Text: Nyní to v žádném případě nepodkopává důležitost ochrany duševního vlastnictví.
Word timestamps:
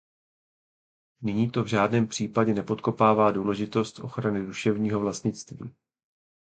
Nyní 1.21 1.51
to 1.51 1.63
v 1.63 1.67
žádném 1.67 2.07
případě 2.07 2.53
nepodkopává 2.53 3.31
důležitost 3.31 3.99
ochrany 3.99 4.45
duševního 4.45 4.99
vlastnictví. 4.99 5.75